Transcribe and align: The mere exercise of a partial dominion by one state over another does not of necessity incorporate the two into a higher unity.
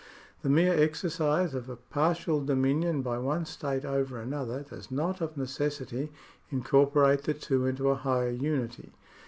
The 0.41 0.49
mere 0.49 0.73
exercise 0.73 1.53
of 1.53 1.69
a 1.69 1.75
partial 1.75 2.43
dominion 2.43 3.03
by 3.03 3.19
one 3.19 3.45
state 3.45 3.85
over 3.85 4.17
another 4.19 4.63
does 4.67 4.89
not 4.89 5.21
of 5.21 5.37
necessity 5.37 6.11
incorporate 6.49 7.21
the 7.25 7.35
two 7.35 7.67
into 7.67 7.91
a 7.91 7.95
higher 7.95 8.31
unity. 8.31 8.93